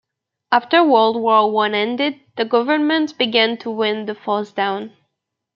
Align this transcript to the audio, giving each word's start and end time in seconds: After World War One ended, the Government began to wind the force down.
After 0.51 0.83
World 0.83 1.17
War 1.21 1.51
One 1.51 1.75
ended, 1.75 2.21
the 2.35 2.43
Government 2.43 3.15
began 3.19 3.55
to 3.57 3.69
wind 3.69 4.09
the 4.09 4.15
force 4.15 4.51
down. 4.51 4.93